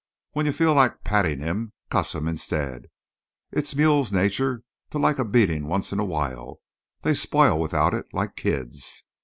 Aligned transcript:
When 0.31 0.47
you 0.47 0.51
feel 0.51 0.73
like 0.73 1.03
pattin' 1.03 1.41
him, 1.41 1.73
cuss 1.91 2.15
him 2.15 2.27
instead. 2.27 2.87
It's 3.51 3.75
mule 3.75 4.03
nature 4.11 4.63
to 4.89 4.97
like 4.97 5.19
a 5.19 5.23
beatin' 5.23 5.67
once 5.67 5.93
in 5.93 5.99
a 5.99 6.05
while; 6.05 6.59
they 7.03 7.13
spoil 7.13 7.59
without 7.59 7.93
it, 7.93 8.07
like 8.11 8.35
kids. 8.35 9.03